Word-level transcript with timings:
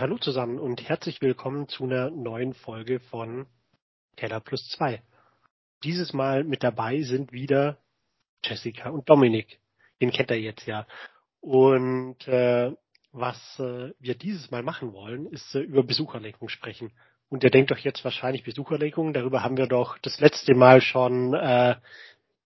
Hallo 0.00 0.16
zusammen 0.16 0.58
und 0.58 0.88
herzlich 0.88 1.20
willkommen 1.20 1.68
zu 1.68 1.84
einer 1.84 2.08
neuen 2.08 2.54
Folge 2.54 3.00
von 3.00 3.46
Keller 4.16 4.40
plus 4.40 4.66
zwei. 4.68 5.02
Dieses 5.84 6.14
Mal 6.14 6.42
mit 6.42 6.62
dabei 6.62 7.02
sind 7.02 7.32
wieder 7.32 7.76
Jessica 8.42 8.88
und 8.88 9.10
Dominik. 9.10 9.60
Den 10.00 10.10
kennt 10.10 10.30
er 10.30 10.40
jetzt 10.40 10.64
ja. 10.64 10.86
Und 11.42 12.26
äh, 12.26 12.72
was 13.12 13.36
äh, 13.58 13.92
wir 13.98 14.14
dieses 14.14 14.50
Mal 14.50 14.62
machen 14.62 14.94
wollen, 14.94 15.26
ist 15.26 15.54
äh, 15.54 15.60
über 15.60 15.82
Besucherlenkung 15.82 16.48
sprechen. 16.48 16.92
Und 17.28 17.44
ihr 17.44 17.50
denkt 17.50 17.70
doch 17.70 17.76
jetzt 17.76 18.02
wahrscheinlich 18.02 18.44
Besucherlenkung, 18.44 19.12
darüber 19.12 19.42
haben 19.42 19.58
wir 19.58 19.66
doch 19.66 19.98
das 19.98 20.18
letzte 20.18 20.54
Mal 20.54 20.80
schon 20.80 21.34
äh, 21.34 21.76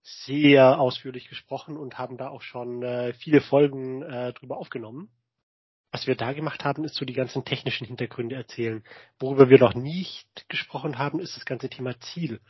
sehr 0.03 0.81
ausführlich 0.81 1.29
gesprochen 1.29 1.77
und 1.77 1.99
haben 1.99 2.17
da 2.17 2.31
auch 2.31 2.43
schon 2.43 2.83
äh, 2.83 3.13
viele 3.13 3.41
Folgen 3.41 4.03
äh, 4.03 4.33
drüber 4.33 4.57
aufgenommen. 4.57 5.09
Was 5.95 6.09
wir 6.09 6.17
da 6.17 6.33
gemacht 6.33 6.65
haben, 6.65 6.83
ist 6.83 6.97
so 6.97 7.05
die 7.05 7.13
ganzen 7.13 7.45
technischen 7.45 7.87
Hintergründe 7.87 8.35
erzählen. 8.35 8.83
Worüber 9.21 9.49
wir 9.49 9.61
noch 9.61 9.75
nicht 9.75 10.27
gesprochen 10.49 10.99
haben, 10.99 11.21
ist 11.21 11.37
das 11.37 11.45
ganze 11.45 11.69
Thema 11.69 11.97
Ziel. 12.01 12.41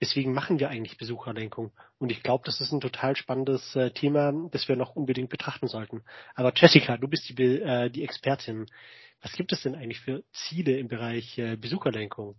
Deswegen 0.00 0.32
machen 0.32 0.58
wir 0.58 0.70
eigentlich 0.70 0.96
Besucherlenkung. 0.96 1.72
Und 1.98 2.10
ich 2.10 2.22
glaube, 2.22 2.44
das 2.46 2.58
ist 2.62 2.72
ein 2.72 2.80
total 2.80 3.16
spannendes 3.16 3.76
äh, 3.76 3.90
Thema, 3.90 4.32
das 4.50 4.66
wir 4.66 4.76
noch 4.76 4.96
unbedingt 4.96 5.28
betrachten 5.28 5.66
sollten. 5.66 6.04
Aber 6.34 6.54
Jessica, 6.56 6.96
du 6.96 7.06
bist 7.06 7.28
die, 7.28 7.42
äh, 7.42 7.90
die 7.90 8.02
Expertin. 8.02 8.64
Was 9.20 9.34
gibt 9.34 9.52
es 9.52 9.60
denn 9.60 9.74
eigentlich 9.74 10.00
für 10.00 10.24
Ziele 10.32 10.78
im 10.78 10.88
Bereich 10.88 11.36
äh, 11.36 11.56
Besucherlenkung? 11.56 12.34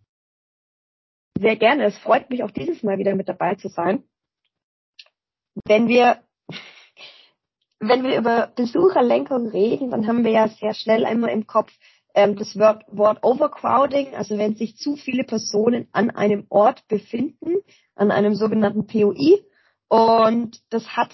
Sehr 1.37 1.55
gerne. 1.55 1.83
Es 1.83 1.99
freut 1.99 2.31
mich 2.31 2.41
auch 2.41 2.49
dieses 2.49 2.81
Mal 2.81 2.97
wieder 2.97 3.13
mit 3.13 3.29
dabei 3.29 3.53
zu 3.53 3.69
sein. 3.69 4.05
Wenn 5.65 5.87
wir 5.87 6.23
wenn 7.81 8.03
wir 8.03 8.17
über 8.17 8.51
Besucherlenkung 8.55 9.47
reden, 9.47 9.89
dann 9.89 10.07
haben 10.07 10.23
wir 10.23 10.31
ja 10.31 10.47
sehr 10.47 10.73
schnell 10.73 11.03
einmal 11.03 11.31
im 11.31 11.47
Kopf 11.47 11.71
ähm, 12.13 12.35
das 12.35 12.57
Wort, 12.57 12.83
Wort 12.91 13.23
Overcrowding, 13.23 14.13
also 14.15 14.37
wenn 14.37 14.55
sich 14.55 14.77
zu 14.77 14.95
viele 14.95 15.23
Personen 15.23 15.87
an 15.91 16.11
einem 16.11 16.45
Ort 16.49 16.87
befinden, 16.87 17.55
an 17.95 18.11
einem 18.11 18.35
sogenannten 18.35 18.85
POI. 18.85 19.43
Und 19.87 20.61
das 20.69 20.95
hat 20.95 21.09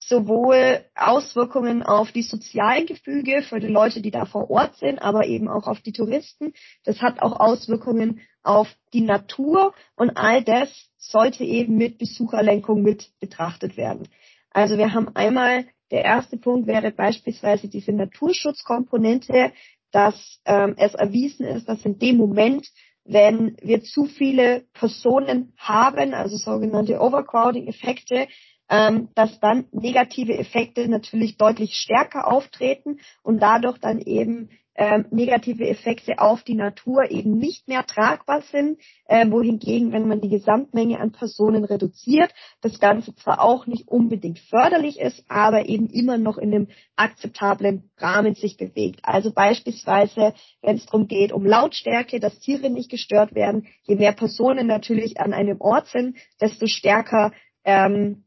sowohl 0.00 0.84
Auswirkungen 0.96 1.84
auf 1.84 2.10
die 2.10 2.22
sozialen 2.22 2.86
Gefüge 2.86 3.42
für 3.42 3.60
die 3.60 3.68
Leute, 3.68 4.02
die 4.02 4.10
da 4.10 4.24
vor 4.24 4.50
Ort 4.50 4.76
sind, 4.76 5.00
aber 5.00 5.26
eben 5.26 5.48
auch 5.48 5.68
auf 5.68 5.80
die 5.80 5.92
Touristen. 5.92 6.52
Das 6.84 7.00
hat 7.00 7.22
auch 7.22 7.38
Auswirkungen 7.38 8.20
auf 8.42 8.68
die 8.92 9.02
Natur 9.02 9.72
und 9.94 10.16
all 10.16 10.42
das 10.42 10.68
sollte 10.98 11.44
eben 11.44 11.76
mit 11.76 11.98
Besucherlenkung 11.98 12.82
mit 12.82 13.12
betrachtet 13.20 13.76
werden. 13.76 14.08
Also 14.50 14.76
wir 14.76 14.92
haben 14.92 15.14
einmal 15.14 15.64
der 15.92 16.04
erste 16.04 16.38
Punkt 16.38 16.66
wäre 16.66 16.90
beispielsweise 16.90 17.68
diese 17.68 17.92
Naturschutzkomponente, 17.92 19.52
dass 19.92 20.40
ähm, 20.46 20.74
es 20.78 20.94
erwiesen 20.94 21.46
ist, 21.46 21.68
dass 21.68 21.84
in 21.84 21.98
dem 21.98 22.16
Moment, 22.16 22.66
wenn 23.04 23.56
wir 23.62 23.82
zu 23.82 24.06
viele 24.06 24.64
Personen 24.72 25.52
haben, 25.58 26.14
also 26.14 26.36
sogenannte 26.36 26.98
Overcrowding-Effekte, 26.98 28.26
ähm, 28.70 29.10
dass 29.14 29.38
dann 29.40 29.66
negative 29.70 30.38
Effekte 30.38 30.88
natürlich 30.88 31.36
deutlich 31.36 31.74
stärker 31.74 32.26
auftreten 32.26 33.00
und 33.22 33.40
dadurch 33.40 33.78
dann 33.78 34.00
eben 34.00 34.48
ähm, 34.74 35.06
negative 35.10 35.68
Effekte 35.68 36.18
auf 36.18 36.42
die 36.42 36.54
Natur 36.54 37.10
eben 37.10 37.36
nicht 37.36 37.68
mehr 37.68 37.84
tragbar 37.84 38.42
sind, 38.42 38.80
äh, 39.06 39.28
wohingegen, 39.30 39.92
wenn 39.92 40.08
man 40.08 40.20
die 40.20 40.28
Gesamtmenge 40.28 40.98
an 40.98 41.12
Personen 41.12 41.64
reduziert, 41.64 42.32
das 42.62 42.80
Ganze 42.80 43.14
zwar 43.14 43.42
auch 43.42 43.66
nicht 43.66 43.88
unbedingt 43.88 44.38
förderlich 44.38 44.98
ist, 44.98 45.24
aber 45.28 45.66
eben 45.66 45.88
immer 45.88 46.16
noch 46.16 46.38
in 46.38 46.54
einem 46.54 46.68
akzeptablen 46.96 47.90
Rahmen 47.98 48.34
sich 48.34 48.56
bewegt. 48.56 49.00
Also 49.02 49.32
beispielsweise, 49.32 50.34
wenn 50.62 50.76
es 50.76 50.86
darum 50.86 51.06
geht, 51.06 51.32
um 51.32 51.44
Lautstärke, 51.44 52.20
dass 52.20 52.38
Tiere 52.38 52.70
nicht 52.70 52.90
gestört 52.90 53.34
werden, 53.34 53.66
je 53.82 53.96
mehr 53.96 54.12
Personen 54.12 54.66
natürlich 54.66 55.20
an 55.20 55.34
einem 55.34 55.60
Ort 55.60 55.88
sind, 55.88 56.16
desto 56.40 56.66
stärker 56.66 57.32
ähm, 57.64 58.24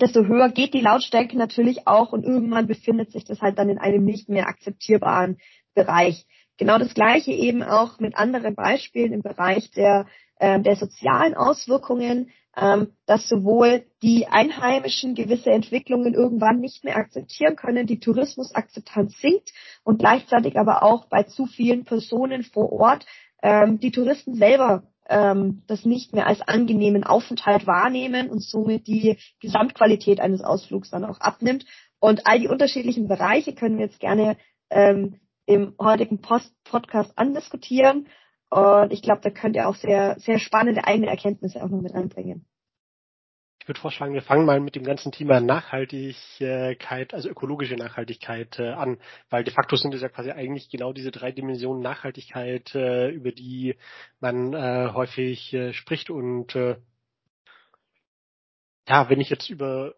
desto 0.00 0.24
höher 0.24 0.48
geht 0.48 0.74
die 0.74 0.80
Lautstärke 0.80 1.36
natürlich 1.36 1.86
auch 1.86 2.12
und 2.12 2.24
irgendwann 2.24 2.66
befindet 2.66 3.12
sich 3.12 3.24
das 3.24 3.40
halt 3.40 3.58
dann 3.58 3.68
in 3.68 3.78
einem 3.78 4.04
nicht 4.04 4.28
mehr 4.28 4.46
akzeptierbaren 4.46 5.38
Bereich. 5.74 6.26
Genau 6.58 6.78
das 6.78 6.94
Gleiche 6.94 7.32
eben 7.32 7.62
auch 7.62 7.98
mit 7.98 8.16
anderen 8.16 8.54
Beispielen 8.54 9.12
im 9.12 9.22
Bereich 9.22 9.70
der, 9.72 10.06
äh, 10.38 10.60
der 10.60 10.76
sozialen 10.76 11.34
Auswirkungen, 11.34 12.30
ähm, 12.56 12.92
dass 13.06 13.28
sowohl 13.28 13.86
die 14.02 14.26
Einheimischen 14.26 15.14
gewisse 15.14 15.50
Entwicklungen 15.50 16.14
irgendwann 16.14 16.60
nicht 16.60 16.84
mehr 16.84 16.96
akzeptieren 16.96 17.56
können, 17.56 17.86
die 17.86 17.98
Tourismusakzeptanz 17.98 19.18
sinkt 19.18 19.52
und 19.84 19.98
gleichzeitig 19.98 20.58
aber 20.58 20.82
auch 20.82 21.06
bei 21.06 21.22
zu 21.22 21.46
vielen 21.46 21.84
Personen 21.84 22.42
vor 22.42 22.70
Ort 22.72 23.06
ähm, 23.42 23.80
die 23.80 23.90
Touristen 23.90 24.34
selber 24.34 24.84
ähm, 25.08 25.62
das 25.66 25.84
nicht 25.84 26.12
mehr 26.12 26.26
als 26.26 26.40
angenehmen 26.42 27.04
Aufenthalt 27.04 27.66
wahrnehmen 27.66 28.30
und 28.30 28.42
somit 28.42 28.86
die 28.86 29.16
Gesamtqualität 29.40 30.20
eines 30.20 30.42
Ausflugs 30.42 30.90
dann 30.90 31.04
auch 31.04 31.20
abnimmt. 31.20 31.64
Und 32.00 32.26
all 32.26 32.38
die 32.38 32.48
unterschiedlichen 32.48 33.08
Bereiche 33.08 33.54
können 33.54 33.78
wir 33.78 33.86
jetzt 33.86 34.00
gerne 34.00 34.36
ähm, 34.70 35.20
im 35.46 35.74
heutigen 35.78 36.20
Post 36.20 36.54
Podcast 36.64 37.16
andiskutieren. 37.18 38.08
Und 38.50 38.92
ich 38.92 39.02
glaube, 39.02 39.22
da 39.22 39.30
könnt 39.30 39.56
ihr 39.56 39.68
auch 39.68 39.76
sehr, 39.76 40.18
sehr 40.18 40.38
spannende 40.38 40.84
eigene 40.84 41.08
Erkenntnisse 41.08 41.62
auch 41.62 41.68
noch 41.68 41.80
mit 41.80 41.94
reinbringen. 41.94 42.46
Ich 43.62 43.68
würde 43.68 43.80
vorschlagen, 43.80 44.12
wir 44.12 44.22
fangen 44.22 44.44
mal 44.44 44.58
mit 44.58 44.74
dem 44.74 44.82
ganzen 44.82 45.12
Thema 45.12 45.40
Nachhaltigkeit, 45.40 47.14
also 47.14 47.28
ökologische 47.28 47.76
Nachhaltigkeit 47.76 48.58
äh, 48.58 48.70
an, 48.70 48.98
weil 49.30 49.44
de 49.44 49.54
facto 49.54 49.76
sind 49.76 49.94
es 49.94 50.02
ja 50.02 50.08
quasi 50.08 50.32
eigentlich 50.32 50.68
genau 50.68 50.92
diese 50.92 51.12
drei 51.12 51.30
Dimensionen 51.30 51.80
Nachhaltigkeit, 51.80 52.74
äh, 52.74 53.10
über 53.10 53.30
die 53.30 53.76
man 54.18 54.52
äh, 54.52 54.90
häufig 54.92 55.56
spricht 55.72 56.10
und 56.10 56.54
ja, 58.88 59.08
wenn 59.08 59.20
ich 59.20 59.30
jetzt 59.30 59.48
über 59.48 59.94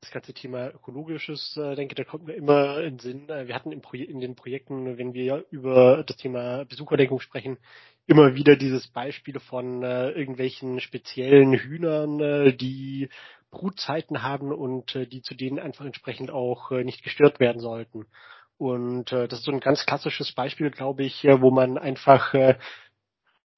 das 0.00 0.10
ganze 0.10 0.32
Thema 0.32 0.68
ökologisches, 0.74 1.56
äh, 1.56 1.74
denke, 1.74 1.94
da 1.94 2.04
kommt 2.04 2.26
mir 2.26 2.32
immer 2.32 2.80
in 2.82 2.98
Sinn. 2.98 3.28
Äh, 3.28 3.46
wir 3.46 3.54
hatten 3.54 3.72
im 3.72 3.82
in 3.92 4.20
den 4.20 4.34
Projekten, 4.34 4.96
wenn 4.98 5.12
wir 5.12 5.44
über 5.50 6.04
das 6.04 6.16
Thema 6.16 6.64
Besucherdeckung 6.64 7.20
sprechen, 7.20 7.58
immer 8.06 8.34
wieder 8.34 8.56
dieses 8.56 8.88
Beispiel 8.88 9.38
von 9.40 9.82
äh, 9.82 10.10
irgendwelchen 10.10 10.80
speziellen 10.80 11.52
Hühnern, 11.52 12.20
äh, 12.20 12.52
die 12.54 13.08
Brutzeiten 13.50 14.22
haben 14.22 14.52
und 14.52 14.94
äh, 14.94 15.06
die 15.06 15.22
zu 15.22 15.34
denen 15.34 15.58
einfach 15.58 15.84
entsprechend 15.84 16.30
auch 16.30 16.70
äh, 16.70 16.84
nicht 16.84 17.02
gestört 17.02 17.40
werden 17.40 17.60
sollten. 17.60 18.06
Und 18.56 19.12
äh, 19.12 19.28
das 19.28 19.40
ist 19.40 19.44
so 19.46 19.52
ein 19.52 19.60
ganz 19.60 19.86
klassisches 19.86 20.32
Beispiel, 20.32 20.70
glaube 20.70 21.02
ich, 21.02 21.24
äh, 21.24 21.40
wo 21.40 21.50
man 21.50 21.78
einfach 21.78 22.34
äh, 22.34 22.58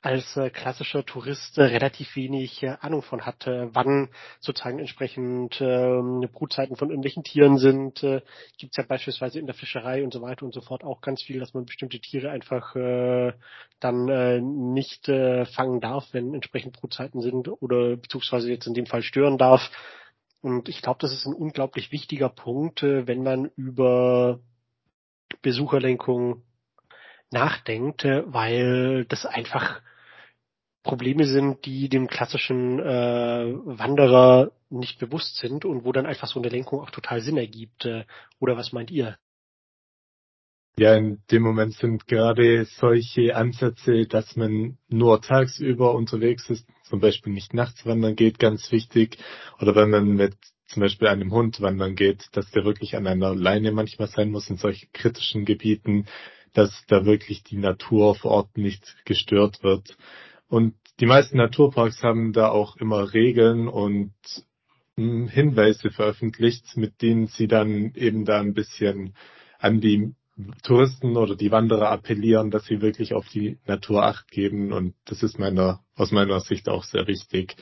als 0.03 0.37
äh, 0.37 0.51
klassischer 0.51 1.07
Tourist 1.07 1.57
äh, 1.59 1.63
relativ 1.63 2.17
wenig 2.17 2.63
äh, 2.65 2.77
Ahnung 2.81 3.03
von 3.03 3.25
hat, 3.25 3.47
äh, 3.47 3.73
wann 3.73 4.09
sozusagen 4.41 4.81
entsprechend 4.81 5.61
äh, 5.61 6.27
Brutzeiten 6.27 6.77
von 6.77 6.91
irgendwelchen 6.91 7.23
Tieren 7.23 7.57
sind. 7.57 8.03
Äh, 8.03 8.21
Gibt 8.59 8.77
ja 8.77 8.83
beispielsweise 8.83 9.39
in 9.39 9.47
der 9.47 9.55
Fischerei 9.55 10.03
und 10.03 10.13
so 10.13 10.21
weiter 10.21 10.45
und 10.45 10.53
so 10.53 10.61
fort 10.61 10.83
auch 10.83 11.01
ganz 11.03 11.23
viel, 11.23 11.39
dass 11.39 11.55
man 11.55 11.67
bestimmte 11.67 12.01
Tiere 12.01 12.31
einfach 12.31 12.75
äh, 12.75 13.33
dann 13.79 14.09
äh, 14.09 14.41
nicht 14.41 15.09
äh, 15.09 15.47
fangen 15.47 15.81
darf, 15.81 16.09
wenn 16.11 16.35
entsprechend 16.35 16.73
Brutzeiten 16.73 17.21
sind 17.21 17.49
oder 17.63 17.97
beziehungsweise 17.97 18.51
jetzt 18.51 18.67
in 18.67 18.75
dem 18.75 18.87
Fall 18.87 19.03
stören 19.03 19.39
darf. 19.39 19.71
Und 20.41 20.69
ich 20.69 20.83
glaube, 20.83 20.99
das 21.01 21.13
ist 21.13 21.27
ein 21.27 21.35
unglaublich 21.35 21.93
wichtiger 21.93 22.29
Punkt, 22.29 22.83
äh, 22.83 23.07
wenn 23.07 23.23
man 23.23 23.53
über 23.55 24.41
Besucherlenkung 25.43 26.43
nachdenkt, 27.31 28.05
äh, 28.05 28.25
weil 28.27 29.05
das 29.05 29.27
einfach 29.27 29.81
Probleme 30.83 31.25
sind, 31.27 31.65
die 31.65 31.89
dem 31.89 32.09
klassischen 32.09 32.81
äh, 32.81 33.55
Wanderer 33.65 34.51
nicht 34.71 34.99
bewusst 34.99 35.37
sind 35.37 35.65
und 35.65 35.85
wo 35.85 35.93
dann 35.93 36.07
einfach 36.07 36.29
so 36.29 36.41
eine 36.41 36.49
Lenkung 36.49 36.81
auch 36.81 36.91
total 36.91 37.21
Sinn 37.21 37.37
ergibt. 37.37 37.85
Äh, 37.85 38.05
oder 38.41 38.57
was 38.57 38.73
meint 38.73 38.91
ihr? 38.91 39.17
Ja, 40.79 40.95
in 40.95 41.23
dem 41.31 41.43
Moment 41.43 41.75
sind 41.75 42.07
gerade 42.07 42.65
solche 42.65 43.37
Ansätze, 43.37 44.07
dass 44.07 44.37
man 44.37 44.79
nur 44.89 45.21
tagsüber 45.21 45.95
unterwegs 45.95 46.49
ist, 46.49 46.67
zum 46.85 46.99
Beispiel 46.99 47.33
nicht 47.33 47.53
nachts 47.53 47.85
wandern 47.85 48.17
geht, 48.17 48.39
ganz 48.39 48.73
wichtig. 48.73 49.19
Oder 49.61 49.75
wenn 49.75 49.91
man 49.91 50.09
mit 50.15 50.35
zum 50.67 50.81
Beispiel 50.81 51.09
einem 51.09 51.31
Hund 51.31 51.61
wandern 51.61 51.95
geht, 51.95 52.27
dass 52.33 52.51
der 52.51 52.65
wirklich 52.65 52.97
an 52.97 53.07
einer 53.07 53.35
Leine 53.35 53.73
manchmal 53.73 54.09
sein 54.09 54.31
muss 54.31 54.49
in 54.49 54.57
solchen 54.57 54.91
kritischen 54.93 55.45
Gebieten, 55.45 56.07
dass 56.55 56.85
da 56.89 57.05
wirklich 57.05 57.43
die 57.45 57.59
Natur 57.59 58.15
vor 58.15 58.31
Ort 58.31 58.57
nicht 58.57 58.97
gestört 59.05 59.63
wird. 59.63 59.97
Und 60.53 60.75
die 61.01 61.07
meisten 61.07 61.39
Naturparks 61.39 62.03
haben 62.03 62.35
da 62.35 62.51
auch 62.51 62.77
immer 62.77 63.15
Regeln 63.15 63.69
und 63.69 64.13
hm, 64.97 65.27
Hinweise 65.27 65.91
veröffentlicht, 65.91 66.77
mit 66.77 67.01
denen 67.01 67.27
sie 67.27 67.49
dann 67.49 67.95
eben 67.95 68.27
da 68.27 68.39
ein 68.39 68.53
bisschen 68.53 69.15
an 69.59 69.81
die 69.81 70.15
Touristen 70.63 71.17
oder 71.17 71.37
die 71.37 71.51
Wanderer 71.51 71.89
appellieren, 71.91 72.51
dass 72.51 72.67
sie 72.67 72.83
wirklich 72.83 73.15
auf 73.15 73.31
die 73.31 73.61
Natur 73.65 74.03
acht 74.03 74.31
geben. 74.31 74.75
Und 74.75 74.95
das 75.07 75.23
ist 75.23 75.39
meiner, 75.39 75.81
aus 75.95 76.13
meiner 76.13 76.41
Sicht 76.41 76.69
auch 76.69 76.85
sehr 76.85 77.07
wichtig, 77.07 77.57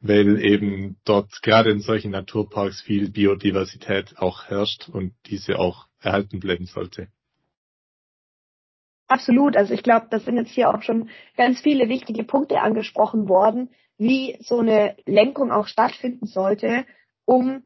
weil 0.00 0.40
eben 0.40 0.98
dort 1.04 1.42
gerade 1.42 1.72
in 1.72 1.80
solchen 1.80 2.12
Naturparks 2.12 2.80
viel 2.80 3.10
Biodiversität 3.10 4.18
auch 4.18 4.44
herrscht 4.44 4.88
und 4.88 5.14
diese 5.26 5.58
auch 5.58 5.88
erhalten 5.98 6.38
bleiben 6.38 6.66
sollte. 6.66 7.08
Absolut. 9.08 9.56
Also 9.56 9.72
ich 9.74 9.82
glaube, 9.82 10.08
das 10.10 10.24
sind 10.24 10.36
jetzt 10.36 10.50
hier 10.50 10.70
auch 10.70 10.82
schon 10.82 11.10
ganz 11.36 11.60
viele 11.60 11.88
wichtige 11.88 12.24
Punkte 12.24 12.60
angesprochen 12.60 13.28
worden, 13.28 13.70
wie 13.98 14.36
so 14.40 14.58
eine 14.58 14.96
Lenkung 15.06 15.52
auch 15.52 15.68
stattfinden 15.68 16.26
sollte, 16.26 16.84
um 17.24 17.62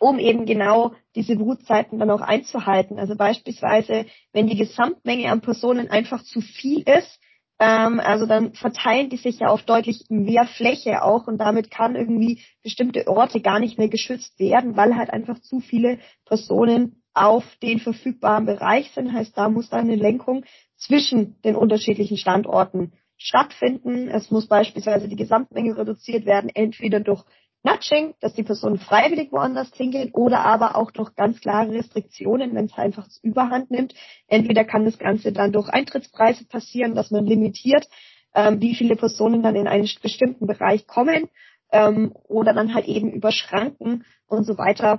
um 0.00 0.18
eben 0.18 0.46
genau 0.46 0.94
diese 1.14 1.36
Brutzeiten 1.36 1.98
dann 1.98 2.10
auch 2.10 2.22
einzuhalten. 2.22 2.98
Also 2.98 3.16
beispielsweise, 3.16 4.06
wenn 4.32 4.46
die 4.46 4.56
Gesamtmenge 4.56 5.30
an 5.30 5.42
Personen 5.42 5.90
einfach 5.90 6.22
zu 6.22 6.40
viel 6.40 6.80
ist, 6.88 7.20
ähm, 7.58 8.00
also 8.00 8.24
dann 8.24 8.54
verteilen 8.54 9.10
die 9.10 9.18
sich 9.18 9.40
ja 9.40 9.48
auf 9.48 9.62
deutlich 9.64 10.06
mehr 10.08 10.46
Fläche 10.46 11.02
auch 11.02 11.26
und 11.26 11.36
damit 11.36 11.70
kann 11.70 11.96
irgendwie 11.96 12.40
bestimmte 12.62 13.06
Orte 13.08 13.42
gar 13.42 13.60
nicht 13.60 13.76
mehr 13.76 13.90
geschützt 13.90 14.38
werden, 14.40 14.74
weil 14.76 14.96
halt 14.96 15.10
einfach 15.10 15.38
zu 15.40 15.60
viele 15.60 15.98
Personen 16.24 16.99
auf 17.14 17.44
den 17.62 17.80
verfügbaren 17.80 18.46
Bereich 18.46 18.90
sind. 18.92 19.12
Heißt, 19.12 19.36
da 19.36 19.48
muss 19.48 19.68
dann 19.68 19.80
eine 19.80 19.96
Lenkung 19.96 20.44
zwischen 20.76 21.40
den 21.42 21.56
unterschiedlichen 21.56 22.16
Standorten 22.16 22.92
stattfinden. 23.16 24.08
Es 24.08 24.30
muss 24.30 24.46
beispielsweise 24.46 25.08
die 25.08 25.16
Gesamtmenge 25.16 25.76
reduziert 25.76 26.24
werden, 26.24 26.50
entweder 26.54 27.00
durch 27.00 27.24
Nudging, 27.62 28.14
dass 28.20 28.32
die 28.32 28.42
Personen 28.42 28.78
freiwillig 28.78 29.32
woanders 29.32 29.70
hingehen 29.74 30.12
oder 30.14 30.40
aber 30.46 30.76
auch 30.76 30.90
durch 30.90 31.14
ganz 31.14 31.40
klare 31.40 31.72
Restriktionen, 31.72 32.54
wenn 32.54 32.64
es 32.64 32.78
einfach 32.78 33.06
Überhand 33.22 33.70
nimmt. 33.70 33.92
Entweder 34.28 34.64
kann 34.64 34.86
das 34.86 34.98
Ganze 34.98 35.32
dann 35.32 35.52
durch 35.52 35.68
Eintrittspreise 35.68 36.46
passieren, 36.46 36.94
dass 36.94 37.10
man 37.10 37.26
limitiert, 37.26 37.86
ähm, 38.34 38.62
wie 38.62 38.74
viele 38.74 38.96
Personen 38.96 39.42
dann 39.42 39.56
in 39.56 39.68
einen 39.68 39.88
bestimmten 40.00 40.46
Bereich 40.46 40.86
kommen 40.86 41.28
ähm, 41.70 42.12
oder 42.28 42.54
dann 42.54 42.72
halt 42.72 42.86
eben 42.86 43.10
über 43.10 43.30
Schranken 43.30 44.04
und 44.26 44.44
so 44.44 44.56
weiter 44.56 44.98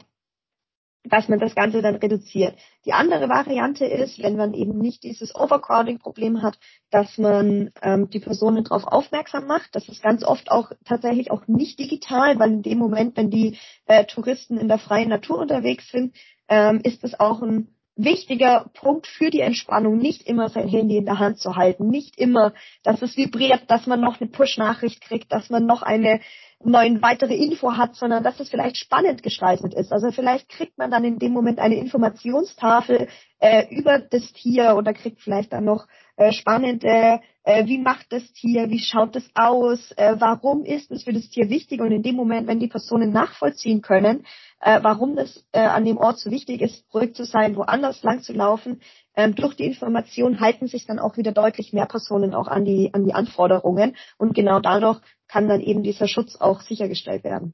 dass 1.04 1.28
man 1.30 1.40
das 1.40 1.56
Ganze 1.56 1.82
dann 1.82 1.96
reduziert. 1.96 2.56
Die 2.86 2.94
andere 2.94 3.28
Variante 3.28 3.86
ist, 3.86 4.22
wenn 4.22 4.36
man 4.36 4.54
eben 4.54 4.78
nicht 4.78 5.04
dieses 5.04 5.34
Overcrowding-Problem 5.36 6.42
hat, 6.42 6.58
dass 6.92 7.18
man 7.18 7.72
ähm, 7.82 8.10
die 8.10 8.20
Personen 8.20 8.64
darauf 8.64 8.86
aufmerksam 8.86 9.48
macht. 9.48 9.76
Das 9.76 9.88
ist 9.90 10.04
ganz 10.04 10.24
oft 10.24 10.52
auch 10.52 10.72
tatsächlich 10.86 11.32
auch 11.32 11.48
nicht 11.48 11.80
digital, 11.80 12.38
weil 12.40 12.52
in 12.52 12.62
dem 12.62 12.78
Moment, 12.78 13.18
wenn 13.18 13.32
die 13.32 13.58
äh, 13.86 14.06
Touristen 14.06 14.58
in 14.58 14.68
der 14.68 14.78
freien 14.78 15.10
Natur 15.10 15.40
unterwegs 15.40 15.90
sind, 15.90 16.16
ähm, 16.48 16.82
ist 16.84 17.04
es 17.04 17.20
auch 17.20 17.42
ein 17.42 17.70
wichtiger 17.96 18.70
Punkt 18.74 19.08
für 19.08 19.30
die 19.30 19.42
Entspannung, 19.42 19.98
nicht 19.98 20.24
immer 20.24 20.50
sein 20.50 20.68
Handy 20.68 20.98
in 20.98 21.06
der 21.06 21.20
Hand 21.20 21.40
zu 21.40 21.56
halten, 21.56 21.88
nicht 21.88 22.18
immer, 22.18 22.54
dass 22.84 23.02
es 23.02 23.18
vibriert, 23.18 23.64
dass 23.68 23.86
man 23.86 24.02
noch 24.02 24.20
eine 24.20 24.30
Push-Nachricht 24.30 25.02
kriegt, 25.02 25.32
dass 25.32 25.50
man 25.50 25.66
noch 25.66 25.82
eine 25.82 26.22
neuen 26.64 27.02
weitere 27.02 27.36
Info 27.36 27.78
hat, 27.78 27.96
sondern 27.96 28.24
dass 28.24 28.40
es 28.40 28.50
vielleicht 28.50 28.78
spannend 28.78 29.24
gestaltet 29.24 29.74
ist. 29.74 29.92
Also 29.92 30.12
vielleicht 30.12 30.50
kriegt 30.50 30.78
man 30.78 30.92
dann 30.92 31.04
in 31.04 31.20
dem 31.20 31.32
Moment 31.32 31.60
eine 31.60 31.76
Informationstafel 31.76 33.08
äh, 33.40 33.66
über 33.74 34.00
das 34.00 34.32
Tier 34.34 34.76
oder 34.76 34.94
kriegt 34.94 35.22
vielleicht 35.22 35.54
dann 35.54 35.66
noch 35.66 35.88
äh, 36.16 36.32
spannende, 36.32 37.20
äh, 37.44 37.66
wie 37.66 37.80
macht 37.80 38.12
das 38.12 38.32
Tier, 38.34 38.70
wie 38.70 38.80
schaut 38.80 39.16
es 39.16 39.30
aus, 39.34 39.92
äh, 39.94 40.16
warum 40.20 40.64
ist 40.64 40.92
es 40.92 41.04
für 41.04 41.14
das 41.14 41.30
Tier 41.30 41.50
wichtig 41.50 41.82
und 41.82 41.92
in 41.92 42.04
dem 42.04 42.16
Moment, 42.16 42.48
wenn 42.48 42.60
die 42.60 42.68
Personen 42.68 43.12
nachvollziehen 43.12 43.82
können, 43.82 44.26
äh, 44.60 44.80
warum 44.84 45.16
das 45.16 45.44
äh, 45.52 45.60
an 45.60 45.86
dem 45.86 45.98
Ort 45.98 46.20
so 46.20 46.30
wichtig 46.30 46.62
ist, 46.62 46.86
ruhig 46.94 47.16
zu 47.16 47.26
sein, 47.26 47.56
woanders 47.56 48.04
lang 48.04 48.22
zu 48.22 48.34
laufen, 48.34 48.82
ähm, 49.16 49.36
durch 49.36 49.56
die 49.56 49.66
Information 49.66 50.40
halten 50.40 50.68
sich 50.68 50.86
dann 50.86 51.00
auch 51.00 51.18
wieder 51.18 51.32
deutlich 51.32 51.74
mehr 51.74 51.86
Personen 51.86 52.34
auch 52.34 52.48
an 52.48 52.64
die, 52.64 52.94
an 52.94 53.06
die 53.06 53.14
Anforderungen 53.14 53.96
und 54.18 54.36
genau 54.36 54.60
dadurch 54.60 55.02
kann 55.32 55.48
dann 55.48 55.62
eben 55.62 55.82
dieser 55.82 56.08
Schutz 56.08 56.36
auch 56.36 56.62
sichergestellt 56.62 57.24
werden. 57.24 57.54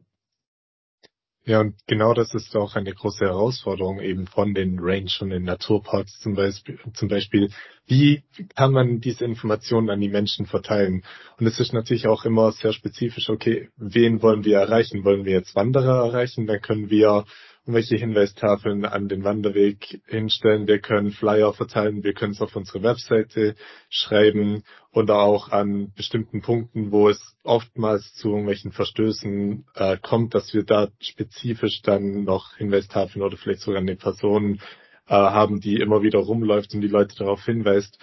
Ja, 1.45 1.61
und 1.61 1.75
genau 1.87 2.13
das 2.13 2.33
ist 2.33 2.53
auch 2.57 2.75
eine 2.75 2.93
große 2.93 3.23
Herausforderung 3.23 4.01
eben 4.01 4.27
von 4.27 4.53
den 4.53 4.79
Range 4.79 5.11
und 5.21 5.29
den 5.29 5.43
Naturparks 5.43 6.19
zum 6.19 6.33
Beispiel, 6.33 6.77
zum 6.93 7.07
Beispiel. 7.07 7.49
Wie 7.85 8.23
kann 8.55 8.73
man 8.73 8.99
diese 8.99 9.23
Informationen 9.23 9.89
an 9.89 10.01
die 10.01 10.09
Menschen 10.09 10.45
verteilen? 10.45 11.03
Und 11.39 11.47
es 11.47 11.61
ist 11.61 11.71
natürlich 11.71 12.07
auch 12.07 12.25
immer 12.25 12.51
sehr 12.51 12.73
spezifisch, 12.73 13.29
okay, 13.29 13.69
wen 13.77 14.21
wollen 14.21 14.43
wir 14.43 14.57
erreichen? 14.57 15.05
Wollen 15.05 15.23
wir 15.23 15.33
jetzt 15.33 15.55
Wanderer 15.55 16.05
erreichen? 16.05 16.47
Dann 16.47 16.59
können 16.59 16.89
wir 16.89 17.23
irgendwelche 17.67 17.97
Hinweistafeln 17.97 18.85
an 18.85 19.09
den 19.09 19.25
Wanderweg 19.25 19.99
hinstellen. 20.07 20.67
Wir 20.67 20.79
können 20.79 21.11
Flyer 21.11 21.51
verteilen. 21.51 22.01
Wir 22.01 22.13
können 22.13 22.31
es 22.31 22.39
auf 22.39 22.55
unsere 22.55 22.81
Webseite 22.81 23.55
schreiben 23.89 24.63
oder 24.93 25.19
auch 25.19 25.49
an 25.49 25.91
bestimmten 25.93 26.41
Punkten, 26.41 26.93
wo 26.93 27.09
es 27.09 27.35
oftmals 27.43 28.13
zu 28.13 28.29
irgendwelchen 28.29 28.71
Verstößen 28.71 29.65
äh, 29.75 29.97
kommt, 29.97 30.33
dass 30.33 30.53
wir 30.53 30.63
da 30.63 30.87
spezifisch 31.01 31.81
dann 31.81 32.23
noch 32.23 32.55
Hinweistafeln 32.55 33.21
oder 33.21 33.35
vielleicht 33.35 33.59
sogar 33.59 33.81
eine 33.81 33.97
Person 33.97 34.61
äh, 35.07 35.13
haben, 35.13 35.59
die 35.59 35.75
immer 35.75 36.01
wieder 36.01 36.19
rumläuft 36.19 36.73
und 36.73 36.79
die 36.79 36.87
Leute 36.87 37.17
darauf 37.17 37.43
hinweist. 37.43 37.99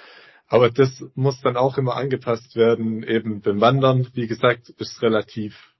Aber 0.46 0.68
das 0.68 1.02
muss 1.14 1.40
dann 1.40 1.56
auch 1.56 1.78
immer 1.78 1.96
angepasst 1.96 2.54
werden. 2.54 3.02
Eben 3.02 3.40
beim 3.40 3.62
Wandern, 3.62 4.08
wie 4.12 4.26
gesagt, 4.26 4.68
ist 4.68 5.00
relativ 5.00 5.73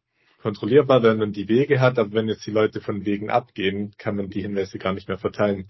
kontrollierbar, 0.45 1.03
wenn 1.03 1.17
man 1.17 1.33
die 1.33 1.49
Wege 1.49 1.81
hat, 1.81 1.99
aber 1.99 2.13
wenn 2.13 2.29
jetzt 2.29 2.47
die 2.47 2.51
Leute 2.51 2.83
von 2.83 3.07
Wegen 3.07 3.31
abgehen, 3.31 3.95
kann 3.97 4.17
man 4.17 4.29
die 4.29 4.43
Hinweise 4.43 4.77
gar 4.77 4.93
nicht 4.93 5.09
mehr 5.09 5.17
verteilen. 5.17 5.69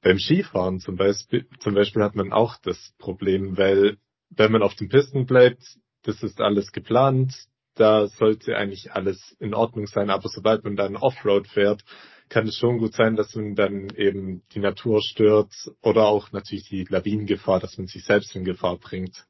Beim 0.00 0.20
Skifahren 0.20 0.78
zum 0.78 0.94
Beispiel, 0.94 1.48
zum 1.58 1.74
Beispiel 1.74 2.04
hat 2.04 2.14
man 2.14 2.32
auch 2.32 2.56
das 2.62 2.94
Problem, 2.98 3.58
weil 3.58 3.96
wenn 4.30 4.52
man 4.52 4.62
auf 4.62 4.76
den 4.76 4.88
Pisten 4.88 5.26
bleibt, 5.26 5.64
das 6.04 6.22
ist 6.22 6.40
alles 6.40 6.70
geplant, 6.70 7.34
da 7.74 8.06
sollte 8.06 8.56
eigentlich 8.56 8.92
alles 8.92 9.34
in 9.40 9.54
Ordnung 9.54 9.88
sein, 9.88 10.08
aber 10.08 10.28
sobald 10.28 10.62
man 10.62 10.76
dann 10.76 10.94
Offroad 10.94 11.48
fährt, 11.48 11.82
kann 12.28 12.46
es 12.46 12.56
schon 12.56 12.78
gut 12.78 12.94
sein, 12.94 13.16
dass 13.16 13.34
man 13.34 13.56
dann 13.56 13.88
eben 13.96 14.44
die 14.54 14.60
Natur 14.60 15.02
stört 15.02 15.52
oder 15.82 16.06
auch 16.06 16.30
natürlich 16.30 16.68
die 16.68 16.86
Lawinengefahr, 16.88 17.58
dass 17.58 17.76
man 17.76 17.88
sich 17.88 18.04
selbst 18.04 18.36
in 18.36 18.44
Gefahr 18.44 18.78
bringt. 18.78 19.26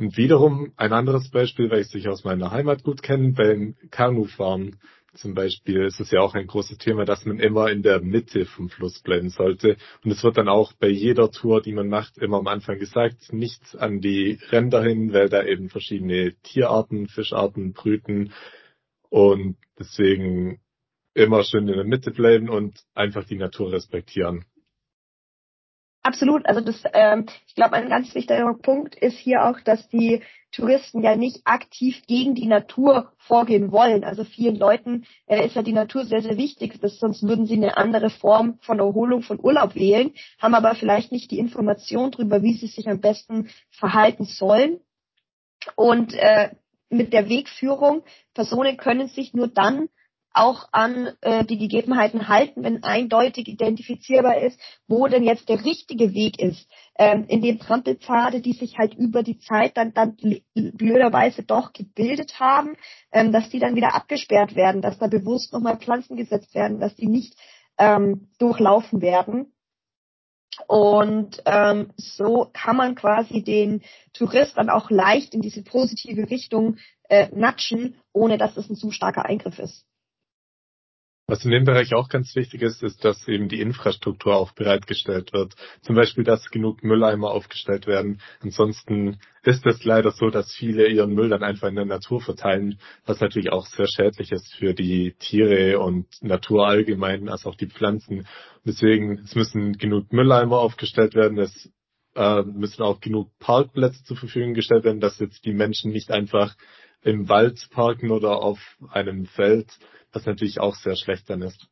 Und 0.00 0.16
wiederum 0.16 0.72
ein 0.76 0.94
anderes 0.94 1.28
Beispiel, 1.28 1.70
weil 1.70 1.82
ich 1.82 2.08
aus 2.08 2.24
meiner 2.24 2.50
Heimat 2.52 2.82
gut 2.84 3.02
kenne, 3.02 3.32
beim 3.32 3.76
Kanufahren 3.90 4.80
zum 5.12 5.34
Beispiel 5.34 5.82
ist 5.84 6.00
es 6.00 6.10
ja 6.10 6.20
auch 6.20 6.32
ein 6.34 6.46
großes 6.46 6.78
Thema, 6.78 7.04
dass 7.04 7.26
man 7.26 7.38
immer 7.38 7.70
in 7.70 7.82
der 7.82 8.00
Mitte 8.00 8.46
vom 8.46 8.70
Fluss 8.70 9.02
bleiben 9.02 9.28
sollte. 9.28 9.76
Und 10.02 10.10
es 10.10 10.24
wird 10.24 10.38
dann 10.38 10.48
auch 10.48 10.72
bei 10.72 10.88
jeder 10.88 11.30
Tour, 11.30 11.60
die 11.60 11.74
man 11.74 11.88
macht, 11.88 12.16
immer 12.16 12.38
am 12.38 12.46
Anfang 12.46 12.78
gesagt, 12.78 13.30
nichts 13.30 13.76
an 13.76 14.00
die 14.00 14.38
Ränder 14.50 14.82
hin, 14.82 15.12
weil 15.12 15.28
da 15.28 15.44
eben 15.44 15.68
verschiedene 15.68 16.32
Tierarten, 16.44 17.06
Fischarten 17.06 17.74
brüten. 17.74 18.32
Und 19.10 19.58
deswegen 19.78 20.62
immer 21.12 21.44
schön 21.44 21.68
in 21.68 21.74
der 21.74 21.84
Mitte 21.84 22.10
bleiben 22.10 22.48
und 22.48 22.80
einfach 22.94 23.26
die 23.26 23.36
Natur 23.36 23.72
respektieren. 23.72 24.46
Absolut. 26.02 26.46
Also 26.46 26.62
das, 26.62 26.82
ähm, 26.94 27.26
ich 27.46 27.54
glaube, 27.54 27.74
ein 27.74 27.90
ganz 27.90 28.14
wichtiger 28.14 28.54
Punkt 28.54 28.94
ist 28.94 29.18
hier 29.18 29.44
auch, 29.44 29.60
dass 29.60 29.86
die 29.88 30.22
Touristen 30.50 31.02
ja 31.02 31.14
nicht 31.14 31.42
aktiv 31.44 32.02
gegen 32.06 32.34
die 32.34 32.46
Natur 32.46 33.12
vorgehen 33.18 33.70
wollen. 33.70 34.02
Also 34.02 34.24
vielen 34.24 34.56
Leuten 34.56 35.04
äh, 35.26 35.44
ist 35.46 35.56
ja 35.56 35.62
die 35.62 35.74
Natur 35.74 36.06
sehr, 36.06 36.22
sehr 36.22 36.38
wichtig. 36.38 36.80
Das, 36.80 36.98
sonst 36.98 37.22
würden 37.22 37.46
sie 37.46 37.54
eine 37.54 37.76
andere 37.76 38.08
Form 38.08 38.58
von 38.62 38.78
Erholung, 38.78 39.22
von 39.22 39.38
Urlaub 39.40 39.74
wählen, 39.74 40.12
haben 40.40 40.54
aber 40.54 40.74
vielleicht 40.74 41.12
nicht 41.12 41.30
die 41.30 41.38
Information 41.38 42.10
darüber, 42.10 42.42
wie 42.42 42.54
sie 42.54 42.66
sich 42.66 42.88
am 42.88 43.00
besten 43.00 43.50
verhalten 43.70 44.24
sollen. 44.24 44.80
Und 45.76 46.14
äh, 46.14 46.50
mit 46.88 47.12
der 47.12 47.28
Wegführung, 47.28 48.02
Personen 48.34 48.78
können 48.78 49.08
sich 49.08 49.34
nur 49.34 49.48
dann 49.48 49.88
auch 50.32 50.68
an 50.72 51.10
äh, 51.22 51.44
die 51.44 51.58
Gegebenheiten 51.58 52.28
halten, 52.28 52.62
wenn 52.62 52.84
eindeutig 52.84 53.48
identifizierbar 53.48 54.38
ist, 54.40 54.60
wo 54.86 55.06
denn 55.08 55.24
jetzt 55.24 55.48
der 55.48 55.64
richtige 55.64 56.14
Weg 56.14 56.40
ist. 56.40 56.68
Ähm, 56.96 57.24
in 57.28 57.42
den 57.42 57.58
Trampelpfade, 57.58 58.40
die 58.40 58.52
sich 58.52 58.78
halt 58.78 58.94
über 58.94 59.22
die 59.22 59.38
Zeit 59.38 59.76
dann, 59.76 59.92
dann 59.92 60.16
blöderweise 60.54 61.42
doch 61.42 61.72
gebildet 61.72 62.38
haben, 62.38 62.76
ähm, 63.12 63.32
dass 63.32 63.50
die 63.50 63.58
dann 63.58 63.74
wieder 63.74 63.94
abgesperrt 63.94 64.54
werden, 64.54 64.82
dass 64.82 64.98
da 64.98 65.08
bewusst 65.08 65.52
nochmal 65.52 65.78
Pflanzen 65.78 66.16
gesetzt 66.16 66.54
werden, 66.54 66.80
dass 66.80 66.94
die 66.94 67.08
nicht 67.08 67.36
ähm, 67.78 68.28
durchlaufen 68.38 69.00
werden. 69.00 69.52
Und 70.66 71.42
ähm, 71.46 71.92
so 71.96 72.50
kann 72.52 72.76
man 72.76 72.94
quasi 72.94 73.42
den 73.42 73.82
Tourist 74.12 74.56
dann 74.56 74.68
auch 74.68 74.90
leicht 74.90 75.34
in 75.34 75.40
diese 75.40 75.62
positive 75.62 76.28
Richtung 76.28 76.76
äh, 77.08 77.28
natschen, 77.34 77.96
ohne 78.12 78.36
dass 78.36 78.56
es 78.56 78.68
ein 78.68 78.76
zu 78.76 78.90
starker 78.90 79.24
Eingriff 79.24 79.58
ist. 79.58 79.86
Was 81.30 81.44
in 81.44 81.52
dem 81.52 81.64
Bereich 81.64 81.94
auch 81.94 82.08
ganz 82.08 82.34
wichtig 82.34 82.60
ist, 82.60 82.82
ist, 82.82 83.04
dass 83.04 83.28
eben 83.28 83.48
die 83.48 83.60
Infrastruktur 83.60 84.34
auch 84.34 84.50
bereitgestellt 84.50 85.32
wird. 85.32 85.54
Zum 85.80 85.94
Beispiel, 85.94 86.24
dass 86.24 86.50
genug 86.50 86.82
Mülleimer 86.82 87.30
aufgestellt 87.30 87.86
werden. 87.86 88.20
Ansonsten 88.40 89.20
ist 89.44 89.64
es 89.64 89.84
leider 89.84 90.10
so, 90.10 90.30
dass 90.30 90.52
viele 90.52 90.88
ihren 90.88 91.14
Müll 91.14 91.28
dann 91.28 91.44
einfach 91.44 91.68
in 91.68 91.76
der 91.76 91.84
Natur 91.84 92.20
verteilen, 92.20 92.80
was 93.06 93.20
natürlich 93.20 93.52
auch 93.52 93.64
sehr 93.66 93.86
schädlich 93.86 94.32
ist 94.32 94.52
für 94.54 94.74
die 94.74 95.14
Tiere 95.20 95.78
und 95.78 96.08
Natur 96.20 96.66
allgemein, 96.66 97.28
als 97.28 97.46
auch 97.46 97.54
die 97.54 97.68
Pflanzen. 97.68 98.26
Deswegen, 98.66 99.20
es 99.20 99.36
müssen 99.36 99.74
genug 99.74 100.12
Mülleimer 100.12 100.58
aufgestellt 100.58 101.14
werden, 101.14 101.38
es 101.38 101.70
äh, 102.16 102.42
müssen 102.42 102.82
auch 102.82 103.00
genug 103.00 103.30
Parkplätze 103.38 104.02
zur 104.02 104.16
Verfügung 104.16 104.54
gestellt 104.54 104.82
werden, 104.82 104.98
dass 104.98 105.20
jetzt 105.20 105.44
die 105.44 105.54
Menschen 105.54 105.92
nicht 105.92 106.10
einfach 106.10 106.56
im 107.02 107.28
Wald 107.28 107.68
parken 107.70 108.10
oder 108.10 108.42
auf 108.42 108.58
einem 108.90 109.26
Feld, 109.26 109.78
was 110.12 110.26
natürlich 110.26 110.60
auch 110.60 110.74
sehr 110.74 110.96
schlecht 110.96 111.30
dann 111.30 111.42
ist. 111.42 111.68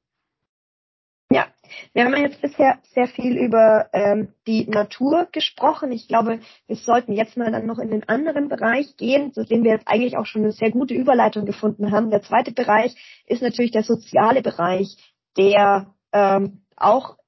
Ja, 1.30 1.47
Wir 1.92 2.04
haben 2.04 2.16
jetzt 2.16 2.40
bisher 2.40 2.78
sehr 2.94 3.06
viel 3.06 3.37
über 3.37 3.90
ähm, 3.92 4.32
die 4.47 4.66
Natur 4.66 5.28
gesprochen. 5.30 5.92
Ich 5.92 6.08
glaube, 6.08 6.40
wir 6.66 6.76
sollten 6.76 7.12
jetzt 7.12 7.37
mal 7.37 7.52
dann 7.52 7.66
noch 7.66 7.78
in 7.78 7.90
den 7.90 8.08
anderen 8.08 8.49
Bereich 8.49 8.97
gehen, 8.97 9.35
zu 9.35 9.44
dem 9.44 9.62
wir 9.62 9.73
jetzt 9.73 9.88
eigentlich 9.88 10.16
auch 10.16 10.25
schon 10.25 10.42
eine 10.42 10.52
sehr 10.52 10.70
gute 10.70 10.94
Überleitung 10.94 11.44
gefunden 11.44 11.92
haben. 11.92 12.11
Der 12.11 12.23
zweite 12.23 12.52
Bereich 12.52 12.94
ist 13.26 13.42
natürlich 13.42 13.73
der 13.73 13.82
soziale 13.82 14.40
Bereich, 14.40 14.97
der 15.37 15.94
ähm, 16.12 16.62
auch 16.76 17.18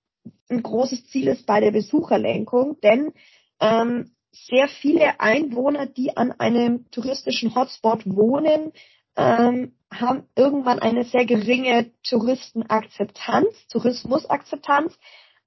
ein 0.49 0.63
großes 0.63 1.09
Ziel 1.09 1.29
ist 1.29 1.45
bei 1.47 1.61
der 1.61 1.71
Besucherlenkung, 1.71 2.81
denn 2.81 3.13
ähm, 3.61 4.13
sehr 4.33 4.69
viele 4.69 5.21
Einwohner, 5.21 5.87
die 5.87 6.17
an 6.17 6.33
einem 6.33 6.91
touristischen 6.91 7.55
Hotspot 7.55 8.03
wohnen, 8.07 8.73
ähm, 9.17 9.75
haben 9.93 10.29
irgendwann 10.37 10.79
eine 10.79 11.05
sehr 11.05 11.27
geringe 11.27 11.91
Touristenakzeptanz, 12.03 13.67
Tourismusakzeptanz, 13.69 14.97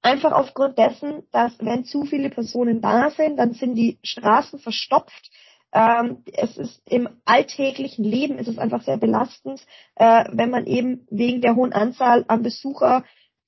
einfach 0.02 0.32
aufgrund 0.32 0.78
dessen, 0.78 1.22
dass 1.32 1.52
wenn 1.60 1.84
zu 1.84 2.04
viele 2.04 2.28
Personen 2.28 2.82
da 2.82 3.10
sind, 3.10 3.38
dann 3.38 3.54
sind 3.54 3.74
die 3.74 3.98
Straßen 4.02 4.58
verstopft. 4.58 5.30
Ähm, 5.72 6.22
es 6.32 6.56
ist 6.56 6.82
im 6.88 7.08
alltäglichen 7.24 8.04
Leben 8.04 8.38
ist 8.38 8.48
es 8.48 8.58
einfach 8.58 8.82
sehr 8.82 8.98
belastend, 8.98 9.60
äh, 9.96 10.24
wenn 10.30 10.50
man 10.50 10.66
eben 10.66 11.06
wegen 11.10 11.40
der 11.40 11.56
hohen 11.56 11.72
Anzahl 11.72 12.24
an 12.28 12.42
Besucher 12.42 13.02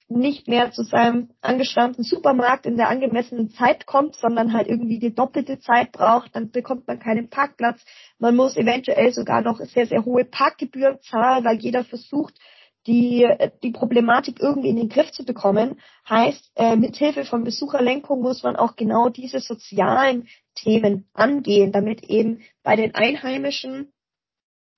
nicht 0.08 0.46
mehr 0.46 0.70
zu 0.70 0.84
seinem 0.84 1.30
angestammten 1.40 2.04
Supermarkt 2.04 2.66
in 2.66 2.76
der 2.76 2.88
angemessenen 2.88 3.50
Zeit 3.50 3.86
kommt, 3.86 4.14
sondern 4.16 4.52
halt 4.52 4.68
irgendwie 4.68 4.98
die 4.98 5.14
doppelte 5.14 5.58
Zeit 5.58 5.92
braucht, 5.92 6.36
dann 6.36 6.50
bekommt 6.50 6.86
man 6.86 7.00
keinen 7.00 7.28
Parkplatz. 7.28 7.84
Man 8.18 8.36
muss 8.36 8.56
eventuell 8.56 9.12
sogar 9.12 9.42
noch 9.42 9.58
sehr, 9.60 9.86
sehr 9.86 10.04
hohe 10.04 10.24
Parkgebühren 10.24 11.00
zahlen, 11.00 11.44
weil 11.44 11.58
jeder 11.58 11.84
versucht, 11.84 12.38
die, 12.86 13.28
die 13.62 13.72
Problematik 13.72 14.40
irgendwie 14.40 14.68
in 14.68 14.76
den 14.76 14.88
Griff 14.88 15.10
zu 15.10 15.24
bekommen. 15.24 15.80
Heißt, 16.08 16.52
äh, 16.54 16.76
mithilfe 16.76 17.24
von 17.24 17.42
Besucherlenkung 17.42 18.20
muss 18.20 18.42
man 18.42 18.54
auch 18.54 18.76
genau 18.76 19.08
diese 19.08 19.40
sozialen 19.40 20.28
Themen 20.54 21.08
angehen, 21.12 21.72
damit 21.72 22.04
eben 22.04 22.42
bei 22.62 22.76
den 22.76 22.94
Einheimischen 22.94 23.92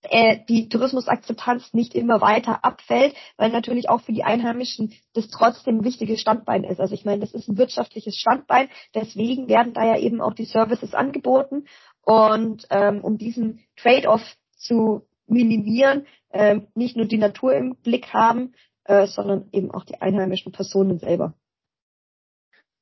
äh, 0.02 0.38
die 0.48 0.68
Tourismusakzeptanz 0.68 1.74
nicht 1.74 1.94
immer 1.94 2.20
weiter 2.20 2.64
abfällt, 2.64 3.14
weil 3.36 3.50
natürlich 3.50 3.88
auch 3.88 4.00
für 4.00 4.12
die 4.12 4.24
Einheimischen 4.24 4.94
das 5.14 5.28
trotzdem 5.28 5.78
ein 5.78 5.84
wichtiges 5.84 6.20
Standbein 6.20 6.64
ist. 6.64 6.80
Also 6.80 6.94
ich 6.94 7.04
meine, 7.04 7.20
das 7.20 7.32
ist 7.32 7.48
ein 7.48 7.58
wirtschaftliches 7.58 8.16
Standbein, 8.16 8.68
deswegen 8.94 9.48
werden 9.48 9.72
da 9.72 9.84
ja 9.84 9.98
eben 9.98 10.20
auch 10.20 10.34
die 10.34 10.44
Services 10.44 10.94
angeboten. 10.94 11.66
Und 12.02 12.66
ähm, 12.70 13.02
um 13.02 13.18
diesen 13.18 13.60
Trade-off 13.76 14.22
zu 14.56 15.02
minimieren, 15.26 16.06
äh, 16.30 16.60
nicht 16.74 16.96
nur 16.96 17.06
die 17.06 17.18
Natur 17.18 17.54
im 17.54 17.76
Blick 17.76 18.12
haben, 18.14 18.54
äh, 18.84 19.06
sondern 19.06 19.48
eben 19.52 19.70
auch 19.70 19.84
die 19.84 20.00
einheimischen 20.00 20.52
Personen 20.52 20.98
selber. 20.98 21.34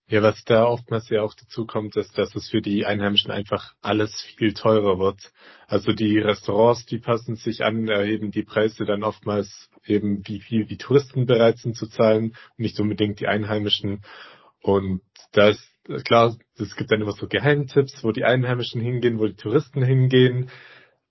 Ja, 0.08 0.22
was 0.22 0.44
da 0.44 0.64
oftmals 0.64 1.08
ja 1.08 1.22
auch 1.22 1.34
dazu 1.34 1.66
kommt, 1.66 1.96
ist, 1.96 2.16
dass 2.16 2.32
es 2.36 2.48
für 2.48 2.62
die 2.62 2.86
Einheimischen 2.86 3.32
einfach 3.32 3.74
alles 3.82 4.22
viel 4.36 4.54
teurer 4.54 5.00
wird. 5.00 5.32
Also 5.66 5.92
die 5.92 6.20
Restaurants, 6.20 6.86
die 6.86 6.98
passen 6.98 7.34
sich 7.34 7.64
an, 7.64 7.88
erheben 7.88 8.30
die 8.30 8.44
Preise 8.44 8.84
dann 8.84 9.02
oftmals 9.02 9.68
eben, 9.84 10.22
wie 10.28 10.38
viel 10.40 10.64
die 10.64 10.76
Touristen 10.76 11.26
bereit 11.26 11.58
sind 11.58 11.74
zu 11.76 11.88
zahlen, 11.88 12.36
nicht 12.56 12.78
unbedingt 12.78 13.18
die 13.18 13.26
Einheimischen. 13.26 14.02
Und 14.62 15.00
da 15.32 15.48
ist 15.48 15.68
klar, 16.04 16.36
es 16.56 16.76
gibt 16.76 16.92
dann 16.92 17.00
immer 17.00 17.12
so 17.12 17.26
Geheimtipps, 17.26 18.04
wo 18.04 18.12
die 18.12 18.24
Einheimischen 18.24 18.80
hingehen, 18.80 19.18
wo 19.18 19.26
die 19.26 19.34
Touristen 19.34 19.82
hingehen. 19.82 20.50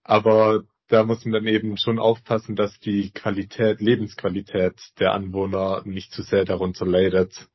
Aber 0.04 0.64
da 0.88 1.04
muss 1.04 1.26
man 1.26 1.34
dann 1.34 1.48
eben 1.48 1.76
schon 1.76 2.00
aufpassen, 2.00 2.56
dass 2.56 2.80
die 2.80 3.12
Qualität, 3.12 3.82
Lebensqualität 3.82 4.76
der 5.00 5.12
Anwohner 5.12 5.82
nicht 5.84 6.14
zu 6.14 6.22
sehr 6.22 6.46
darunter 6.46 6.86
leidet 6.86 7.50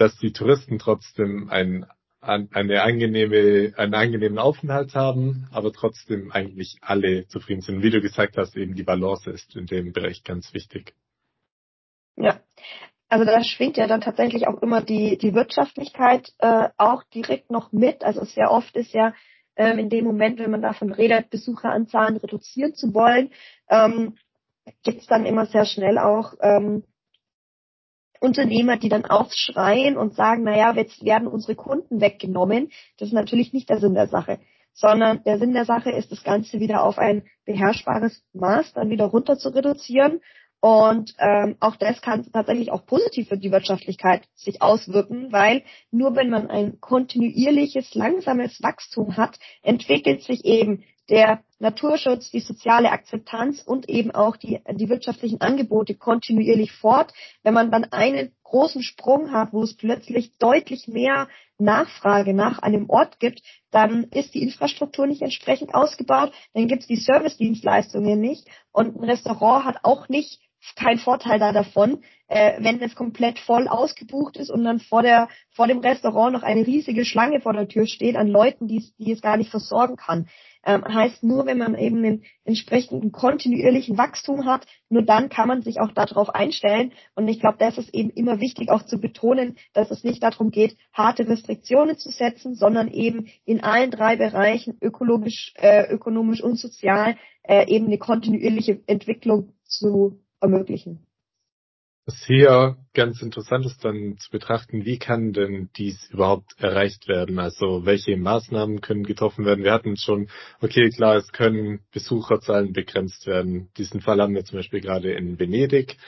dass 0.00 0.16
die 0.16 0.32
Touristen 0.32 0.78
trotzdem 0.78 1.50
ein, 1.50 1.84
eine 2.22 2.82
angenehme, 2.82 3.74
einen 3.76 3.94
angenehmen 3.94 4.38
Aufenthalt 4.38 4.94
haben, 4.94 5.46
aber 5.52 5.74
trotzdem 5.74 6.32
eigentlich 6.32 6.78
alle 6.80 7.26
zufrieden 7.26 7.60
sind. 7.60 7.82
Wie 7.82 7.90
du 7.90 8.00
gesagt 8.00 8.38
hast, 8.38 8.56
eben 8.56 8.74
die 8.74 8.82
Balance 8.82 9.30
ist 9.30 9.54
in 9.56 9.66
dem 9.66 9.92
Bereich 9.92 10.24
ganz 10.24 10.54
wichtig. 10.54 10.94
Ja, 12.16 12.40
also 13.10 13.26
da 13.26 13.44
schwingt 13.44 13.76
ja 13.76 13.86
dann 13.86 14.00
tatsächlich 14.00 14.48
auch 14.48 14.62
immer 14.62 14.80
die, 14.80 15.18
die 15.18 15.34
Wirtschaftlichkeit 15.34 16.32
äh, 16.38 16.70
auch 16.78 17.02
direkt 17.04 17.50
noch 17.50 17.70
mit. 17.70 18.02
Also 18.02 18.24
sehr 18.24 18.50
oft 18.50 18.74
ist 18.76 18.94
ja 18.94 19.12
ähm, 19.56 19.78
in 19.78 19.90
dem 19.90 20.06
Moment, 20.06 20.38
wenn 20.38 20.50
man 20.50 20.62
davon 20.62 20.92
redet, 20.92 21.28
Besucheranzahlen 21.28 22.16
reduzieren 22.16 22.74
zu 22.74 22.94
wollen, 22.94 23.32
ähm, 23.68 24.16
gibt 24.82 25.02
es 25.02 25.06
dann 25.06 25.26
immer 25.26 25.44
sehr 25.44 25.66
schnell 25.66 25.98
auch 25.98 26.32
ähm, 26.40 26.84
Unternehmer, 28.20 28.76
die 28.76 28.88
dann 28.90 29.06
aufschreien 29.06 29.96
und 29.96 30.14
sagen, 30.14 30.44
naja, 30.44 30.72
jetzt 30.74 31.04
werden 31.04 31.26
unsere 31.26 31.56
Kunden 31.56 32.00
weggenommen. 32.00 32.70
Das 32.98 33.08
ist 33.08 33.14
natürlich 33.14 33.52
nicht 33.52 33.70
der 33.70 33.80
Sinn 33.80 33.94
der 33.94 34.08
Sache, 34.08 34.38
sondern 34.72 35.24
der 35.24 35.38
Sinn 35.38 35.54
der 35.54 35.64
Sache 35.64 35.90
ist, 35.90 36.12
das 36.12 36.22
Ganze 36.22 36.60
wieder 36.60 36.84
auf 36.84 36.98
ein 36.98 37.24
beherrschbares 37.46 38.22
Maß 38.34 38.74
dann 38.74 38.90
wieder 38.90 39.06
runter 39.06 39.38
zu 39.38 39.48
reduzieren. 39.48 40.20
Und 40.60 41.14
ähm, 41.18 41.56
auch 41.60 41.76
das 41.76 42.02
kann 42.02 42.30
tatsächlich 42.30 42.70
auch 42.70 42.84
positiv 42.84 43.28
für 43.28 43.38
die 43.38 43.50
Wirtschaftlichkeit 43.50 44.28
sich 44.34 44.60
auswirken, 44.60 45.32
weil 45.32 45.62
nur 45.90 46.14
wenn 46.16 46.28
man 46.28 46.50
ein 46.50 46.78
kontinuierliches, 46.80 47.94
langsames 47.94 48.62
Wachstum 48.62 49.16
hat, 49.16 49.38
entwickelt 49.62 50.22
sich 50.22 50.44
eben 50.44 50.84
der 51.10 51.42
Naturschutz, 51.58 52.30
die 52.30 52.40
soziale 52.40 52.90
Akzeptanz 52.90 53.62
und 53.62 53.88
eben 53.88 54.12
auch 54.12 54.36
die, 54.36 54.60
die 54.72 54.88
wirtschaftlichen 54.88 55.40
Angebote 55.40 55.94
kontinuierlich 55.94 56.72
fort. 56.72 57.12
Wenn 57.42 57.52
man 57.52 57.70
dann 57.70 57.84
einen 57.92 58.32
großen 58.44 58.82
Sprung 58.82 59.32
hat, 59.32 59.52
wo 59.52 59.62
es 59.62 59.76
plötzlich 59.76 60.36
deutlich 60.38 60.88
mehr 60.88 61.28
Nachfrage 61.58 62.32
nach 62.32 62.60
einem 62.60 62.88
Ort 62.88 63.20
gibt, 63.20 63.42
dann 63.70 64.04
ist 64.04 64.34
die 64.34 64.42
Infrastruktur 64.42 65.06
nicht 65.06 65.22
entsprechend 65.22 65.74
ausgebaut, 65.74 66.32
dann 66.54 66.66
gibt 66.66 66.82
es 66.82 66.88
die 66.88 66.96
Servicedienstleistungen 66.96 68.20
nicht 68.20 68.48
und 68.72 68.96
ein 68.96 69.04
Restaurant 69.04 69.64
hat 69.66 69.84
auch 69.84 70.08
nicht 70.08 70.40
kein 70.76 70.98
Vorteil 70.98 71.38
da 71.38 71.52
davon, 71.52 72.02
äh, 72.28 72.62
wenn 72.62 72.80
es 72.80 72.94
komplett 72.94 73.38
voll 73.38 73.66
ausgebucht 73.66 74.36
ist 74.36 74.50
und 74.50 74.62
dann 74.64 74.78
vor 74.78 75.02
der 75.02 75.28
vor 75.50 75.66
dem 75.66 75.78
Restaurant 75.78 76.32
noch 76.32 76.42
eine 76.42 76.66
riesige 76.66 77.04
Schlange 77.04 77.40
vor 77.40 77.52
der 77.52 77.68
Tür 77.68 77.86
steht 77.86 78.16
an 78.16 78.28
Leuten, 78.28 78.68
die, 78.68 78.84
die 78.98 79.12
es 79.12 79.20
gar 79.20 79.36
nicht 79.36 79.50
versorgen 79.50 79.96
kann. 79.96 80.28
Ähm, 80.64 80.84
heißt 80.84 81.22
nur, 81.22 81.46
wenn 81.46 81.58
man 81.58 81.74
eben 81.74 81.98
einen 81.98 82.24
entsprechenden 82.44 83.12
kontinuierlichen 83.12 83.96
Wachstum 83.96 84.44
hat, 84.44 84.66
nur 84.90 85.02
dann 85.02 85.30
kann 85.30 85.48
man 85.48 85.62
sich 85.62 85.80
auch 85.80 85.92
darauf 85.92 86.34
einstellen. 86.34 86.92
Und 87.14 87.26
ich 87.28 87.40
glaube, 87.40 87.56
das 87.58 87.78
ist 87.78 87.94
eben 87.94 88.10
immer 88.10 88.40
wichtig 88.40 88.70
auch 88.70 88.84
zu 88.84 88.98
betonen, 88.98 89.56
dass 89.72 89.90
es 89.90 90.04
nicht 90.04 90.22
darum 90.22 90.50
geht, 90.50 90.76
harte 90.92 91.26
Restriktionen 91.26 91.96
zu 91.96 92.10
setzen, 92.10 92.54
sondern 92.54 92.88
eben 92.88 93.28
in 93.46 93.62
allen 93.62 93.90
drei 93.90 94.16
Bereichen 94.16 94.76
ökologisch, 94.82 95.54
äh, 95.56 95.90
ökonomisch 95.90 96.42
und 96.42 96.58
sozial 96.58 97.16
äh, 97.42 97.66
eben 97.66 97.86
eine 97.86 97.98
kontinuierliche 97.98 98.82
Entwicklung 98.86 99.54
zu 99.64 100.20
ermöglichen. 100.40 101.06
Was 102.06 102.24
hier 102.26 102.76
ganz 102.94 103.22
interessant 103.22 103.66
ist 103.66 103.84
dann 103.84 104.16
zu 104.18 104.30
betrachten, 104.30 104.84
wie 104.84 104.98
kann 104.98 105.32
denn 105.32 105.68
dies 105.76 106.10
überhaupt 106.10 106.54
erreicht 106.58 107.06
werden? 107.06 107.38
Also 107.38 107.84
welche 107.84 108.16
Maßnahmen 108.16 108.80
können 108.80 109.04
getroffen 109.04 109.44
werden? 109.44 109.62
Wir 109.62 109.72
hatten 109.72 109.96
schon, 109.96 110.28
okay, 110.60 110.88
klar, 110.88 111.16
es 111.16 111.30
können 111.30 111.80
Besucherzahlen 111.92 112.72
begrenzt 112.72 113.26
werden. 113.26 113.70
Diesen 113.76 114.00
Fall 114.00 114.20
haben 114.20 114.34
wir 114.34 114.44
zum 114.44 114.58
Beispiel 114.58 114.80
gerade 114.80 115.12
in 115.12 115.38
Venedig, 115.38 115.98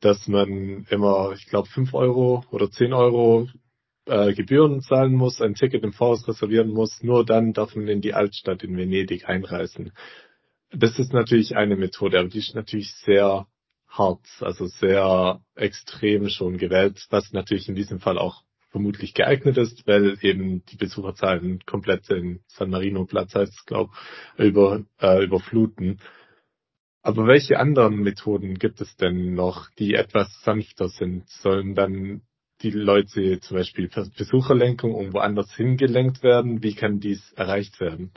dass 0.00 0.26
man 0.26 0.86
immer, 0.90 1.32
ich 1.32 1.46
glaube, 1.46 1.68
fünf 1.68 1.94
Euro 1.94 2.44
oder 2.50 2.70
zehn 2.70 2.92
Euro 2.92 3.46
äh, 4.06 4.32
Gebühren 4.32 4.80
zahlen 4.80 5.12
muss, 5.12 5.40
ein 5.40 5.54
Ticket 5.54 5.84
im 5.84 5.92
Voraus 5.92 6.26
reservieren 6.26 6.70
muss. 6.70 7.02
Nur 7.02 7.24
dann 7.24 7.52
darf 7.52 7.76
man 7.76 7.86
in 7.88 8.00
die 8.00 8.14
Altstadt 8.14 8.64
in 8.64 8.76
Venedig 8.76 9.28
einreisen. 9.28 9.92
Das 10.70 10.98
ist 10.98 11.12
natürlich 11.12 11.54
eine 11.56 11.76
Methode, 11.76 12.18
aber 12.18 12.28
die 12.28 12.38
ist 12.38 12.54
natürlich 12.54 12.92
sehr 12.94 13.46
hart, 13.92 14.26
also 14.40 14.66
sehr 14.66 15.40
extrem 15.54 16.28
schon 16.28 16.56
gewählt, 16.56 17.06
was 17.10 17.32
natürlich 17.32 17.68
in 17.68 17.74
diesem 17.74 18.00
Fall 18.00 18.18
auch 18.18 18.42
vermutlich 18.70 19.12
geeignet 19.12 19.58
ist, 19.58 19.86
weil 19.86 20.16
eben 20.22 20.64
die 20.64 20.76
Besucherzahlen 20.76 21.60
komplett 21.66 22.08
den 22.08 22.42
San 22.46 22.70
Marino 22.70 23.04
Platz 23.04 23.34
heißt 23.34 23.66
glaube 23.66 23.92
über 24.38 24.82
äh, 25.00 25.22
überfluten. 25.22 26.00
Aber 27.02 27.26
welche 27.26 27.58
anderen 27.58 27.96
Methoden 27.96 28.58
gibt 28.58 28.80
es 28.80 28.96
denn 28.96 29.34
noch, 29.34 29.68
die 29.78 29.94
etwas 29.94 30.28
sanfter 30.42 30.88
sind? 30.88 31.28
Sollen 31.28 31.74
dann 31.74 32.22
die 32.62 32.70
Leute 32.70 33.40
zum 33.40 33.56
Beispiel 33.56 33.88
für 33.90 34.08
Besucherlenkung 34.16 34.94
irgendwo 34.94 35.18
anders 35.18 35.54
hingelenkt 35.54 36.22
werden? 36.22 36.62
Wie 36.62 36.74
kann 36.74 37.00
dies 37.00 37.32
erreicht 37.32 37.80
werden? 37.80 38.12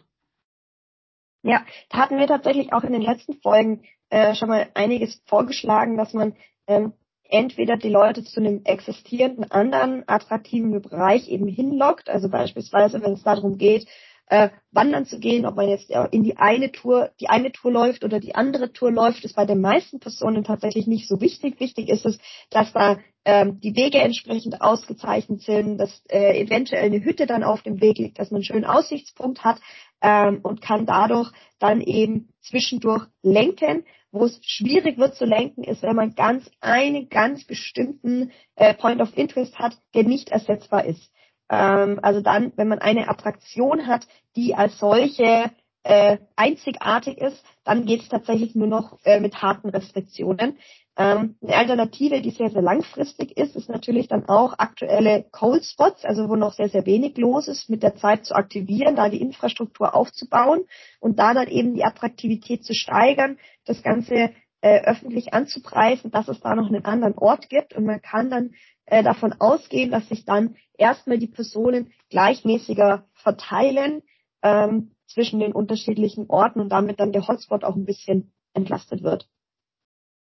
Ja, 1.42 1.66
da 1.90 1.98
hatten 1.98 2.18
wir 2.18 2.28
tatsächlich 2.28 2.74
auch 2.74 2.84
in 2.84 2.94
den 2.94 3.02
letzten 3.02 3.34
Folgen 3.42 3.84
äh, 4.10 4.36
schon 4.36 4.50
mal 4.50 4.68
einiges 4.74 5.22
vorgeschlagen, 5.26 5.98
dass 5.98 6.14
man 6.14 6.36
ähm, 6.68 6.94
entweder 7.24 7.78
die 7.78 7.90
Leute 7.90 8.24
zu 8.24 8.40
einem 8.40 8.62
existierenden 8.66 9.50
anderen 9.52 10.04
attraktiven 10.08 10.82
Bereich 10.82 11.28
eben 11.30 11.48
hinlockt, 11.48 12.10
also 12.10 12.30
beispielsweise 12.30 13.02
wenn 13.02 13.14
es 13.14 13.24
darum 13.24 13.58
geht, 13.58 13.88
äh, 14.28 14.50
wandern 14.72 15.06
zu 15.06 15.20
gehen, 15.20 15.46
ob 15.46 15.56
man 15.56 15.70
jetzt 15.70 15.92
in 16.12 16.24
die 16.24 16.38
eine 16.38 16.72
Tour, 16.72 17.12
die 17.20 17.30
eine 17.30 17.52
Tour 17.52 17.72
läuft 17.72 18.04
oder 18.04 18.20
die 18.20 18.36
andere 18.36 18.74
Tour 18.74 18.92
läuft, 18.92 19.24
ist 19.24 19.36
bei 19.36 19.46
den 19.46 19.62
meisten 19.62 20.00
Personen 20.00 20.44
tatsächlich 20.44 20.88
nicht 20.88 21.08
so 21.08 21.22
wichtig. 21.22 21.60
Wichtig 21.60 21.90
ist 21.90 22.06
es, 22.06 22.18
dass 22.50 22.74
da 22.74 22.98
ähm, 23.26 23.60
die 23.60 23.76
Wege 23.76 24.00
entsprechend 24.00 24.62
ausgezeichnet 24.62 25.42
sind, 25.42 25.80
dass 25.80 26.04
äh, 26.10 26.40
eventuell 26.40 26.86
eine 26.86 27.04
Hütte 27.04 27.26
dann 27.26 27.44
auf 27.44 27.64
dem 27.64 27.82
Weg 27.82 27.98
liegt, 27.98 28.20
dass 28.20 28.32
man 28.32 28.38
einen 28.38 28.46
schönen 28.46 28.66
Aussichtspunkt 28.66 29.44
hat 29.44 29.60
ähm, 30.02 30.40
und 30.44 30.62
kann 30.62 30.86
dadurch 30.86 31.32
dann 31.60 31.82
eben 31.82 32.30
zwischendurch 32.42 33.06
lenken. 33.24 33.84
Wo 34.12 34.26
es 34.26 34.40
schwierig 34.44 34.98
wird 34.98 35.16
zu 35.16 35.26
lenken, 35.26 35.66
ist, 35.66 35.82
wenn 35.84 35.96
man 35.96 36.16
ganz 36.16 36.50
einen 36.62 37.10
ganz 37.10 37.44
bestimmten 37.44 38.32
äh, 38.56 38.74
Point 38.74 39.02
of 39.02 39.18
Interest 39.18 39.60
hat, 39.60 39.78
der 39.94 40.04
nicht 40.04 40.30
ersetzbar 40.30 40.86
ist. 40.86 41.12
Ähm, 41.50 42.00
also 42.02 42.22
dann, 42.22 42.54
wenn 42.56 42.70
man 42.70 42.80
eine 42.80 43.10
Attraktion 43.10 43.88
hat, 43.88 44.08
die 44.38 44.56
als 44.56 44.78
solche 44.80 45.52
äh, 45.86 46.18
einzigartig 46.36 47.20
ist, 47.20 47.44
dann 47.64 47.86
geht 47.86 48.02
es 48.02 48.10
tatsächlich 48.10 48.56
nur 48.56 48.66
noch 48.66 48.98
äh, 49.06 49.20
mit 49.20 49.42
harten 49.44 49.70
Restriktionen. 49.70 50.58
Ähm, 50.98 51.36
eine 51.44 51.56
Alternative, 51.56 52.22
die 52.22 52.32
sehr, 52.32 52.50
sehr 52.50 52.64
langfristig 52.64 53.38
ist, 53.38 53.56
ist 53.56 53.70
natürlich 53.70 54.08
dann 54.08 54.28
auch 54.28 54.56
aktuelle 54.58 55.26
Cold 55.32 55.64
Spots, 55.64 56.04
also 56.04 56.28
wo 56.28 56.36
noch 56.36 56.54
sehr, 56.54 56.70
sehr 56.70 56.88
wenig 56.88 57.18
los 57.18 57.48
ist, 57.48 57.70
mit 57.70 57.84
der 57.84 57.96
Zeit 57.96 58.26
zu 58.26 58.34
aktivieren, 58.34 58.96
da 58.96 59.10
die 59.10 59.22
Infrastruktur 59.22 59.94
aufzubauen 59.94 60.66
und 61.02 61.20
da 61.20 61.36
dann 61.36 61.50
eben 61.50 61.76
die 61.76 61.84
Attraktivität 61.84 62.64
zu 62.64 62.74
steigern, 62.74 63.38
das 63.66 63.84
Ganze 63.84 64.32
äh, 64.62 64.82
öffentlich 64.86 65.36
anzupreisen, 65.36 66.10
dass 66.10 66.28
es 66.28 66.40
da 66.40 66.56
noch 66.56 66.68
einen 66.68 66.86
anderen 66.86 67.16
Ort 67.16 67.48
gibt 67.50 67.76
und 67.76 67.86
man 67.86 68.02
kann 68.02 68.32
dann 68.32 68.56
äh, 68.88 69.04
davon 69.04 69.36
ausgehen, 69.38 69.92
dass 69.92 70.10
sich 70.10 70.26
dann 70.26 70.56
erstmal 70.80 71.20
die 71.20 71.28
Personen 71.28 71.92
gleichmäßiger 72.10 73.06
verteilen 73.14 74.02
ähm, 74.42 74.95
zwischen 75.08 75.40
den 75.40 75.54
unterschiedlichen 75.54 76.26
Orten 76.30 76.60
und 76.60 76.70
damit 76.70 77.00
dann 77.00 77.12
der 77.12 77.28
Hotspot 77.28 77.64
auch 77.64 77.76
ein 77.76 77.86
bisschen 77.86 78.34
entlastet 78.54 79.04
wird. 79.04 79.28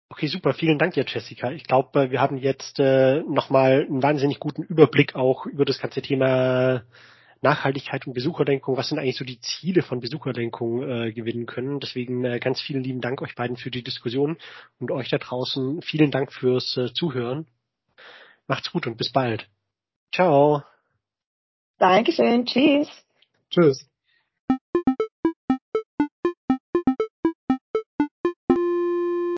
Okay, 0.09 0.27
super. 0.27 0.53
Vielen 0.53 0.77
Dank, 0.77 0.95
ja, 0.95 1.03
Jessica. 1.05 1.51
Ich 1.51 1.63
glaube, 1.63 2.11
wir 2.11 2.21
haben 2.21 2.37
jetzt 2.37 2.79
äh, 2.79 3.21
nochmal 3.23 3.85
einen 3.89 4.03
wahnsinnig 4.03 4.39
guten 4.39 4.61
Überblick 4.61 5.15
auch 5.15 5.45
über 5.45 5.65
das 5.65 5.79
ganze 5.79 6.01
Thema 6.01 6.83
Nachhaltigkeit 7.41 8.05
und 8.05 8.13
Besucherlenkung. 8.13 8.77
Was 8.77 8.89
sind 8.89 8.99
eigentlich 8.99 9.17
so 9.17 9.25
die 9.25 9.39
Ziele 9.39 9.81
von 9.81 9.99
Besucherlenkung 9.99 10.83
äh, 10.83 11.11
gewinnen 11.11 11.45
können? 11.45 11.79
Deswegen 11.79 12.23
äh, 12.23 12.39
ganz 12.39 12.61
vielen 12.61 12.83
lieben 12.83 13.01
Dank 13.01 13.21
euch 13.21 13.35
beiden 13.35 13.57
für 13.57 13.71
die 13.71 13.83
Diskussion 13.83 14.37
und 14.79 14.91
euch 14.91 15.09
da 15.09 15.17
draußen 15.17 15.81
vielen 15.81 16.11
Dank 16.11 16.31
fürs 16.31 16.77
äh, 16.77 16.93
Zuhören. 16.93 17.47
Macht's 18.47 18.71
gut 18.71 18.87
und 18.87 18.97
bis 18.97 19.11
bald. 19.11 19.49
Ciao. 20.13 20.63
Dankeschön. 21.77 22.45
Tschüss. 22.45 22.89
Tschüss. 23.49 23.89